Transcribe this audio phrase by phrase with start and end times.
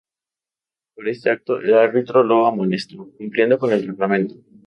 [0.95, 4.33] Por este acto el árbitro lo amonestó, cumpliendo con el reglamento.